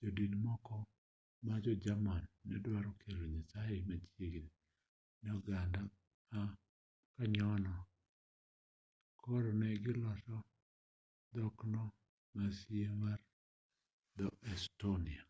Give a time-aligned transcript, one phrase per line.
[0.00, 0.76] jodin moko
[1.44, 4.44] ma jo-jerman ne dwaro kelo nyasaye machiegi
[5.20, 5.80] ne oganda
[6.30, 6.40] ma
[7.14, 7.74] kanyono
[9.22, 10.36] koro ne goloso
[11.36, 11.82] dhokno
[12.34, 13.20] ma sie mar
[14.16, 15.24] dho-estonia